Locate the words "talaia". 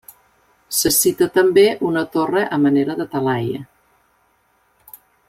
3.15-3.63